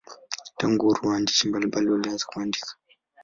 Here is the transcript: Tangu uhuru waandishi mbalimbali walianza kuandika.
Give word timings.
Tangu 0.59 0.81
uhuru 0.87 1.09
waandishi 1.09 1.47
mbalimbali 1.49 1.89
walianza 1.89 2.25
kuandika. 2.25 2.71